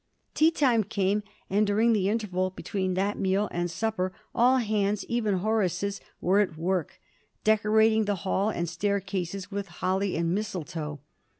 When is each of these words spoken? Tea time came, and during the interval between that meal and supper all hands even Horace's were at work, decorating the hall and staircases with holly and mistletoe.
Tea 0.33 0.49
time 0.49 0.83
came, 0.83 1.21
and 1.47 1.67
during 1.67 1.93
the 1.93 2.09
interval 2.09 2.49
between 2.49 2.95
that 2.95 3.19
meal 3.19 3.47
and 3.51 3.69
supper 3.69 4.11
all 4.33 4.57
hands 4.57 5.05
even 5.05 5.35
Horace's 5.35 6.01
were 6.19 6.39
at 6.39 6.57
work, 6.57 6.99
decorating 7.43 8.05
the 8.05 8.15
hall 8.25 8.49
and 8.49 8.67
staircases 8.67 9.51
with 9.51 9.67
holly 9.67 10.17
and 10.17 10.33
mistletoe. 10.33 11.01